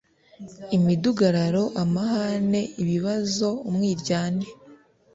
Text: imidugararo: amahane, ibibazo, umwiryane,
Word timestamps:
imidugararo: 0.77 1.63
amahane, 1.83 2.61
ibibazo, 2.81 3.47
umwiryane, 3.69 4.45